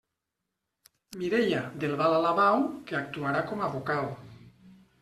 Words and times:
Mireia 1.23 1.59
del 1.85 1.93
Val 2.01 2.17
Alabau, 2.21 2.65
que 2.89 2.99
actuarà 3.03 3.45
com 3.53 3.65
a 3.69 3.73
vocal. 3.79 4.13